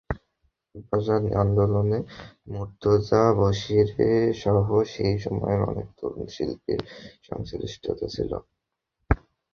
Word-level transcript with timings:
ভাষা 0.85 1.15
আন্দোলনে 1.41 1.99
মুর্তজা 2.47 3.21
বশীরসহ 3.39 4.55
সেই 4.93 5.15
সময়ের 5.25 5.61
অনেক 5.69 5.87
তরুণ 5.97 6.25
শিল্পীর 6.35 6.79
সংশ্লিষ্টতা 7.27 8.05
ছিল। 8.15 8.31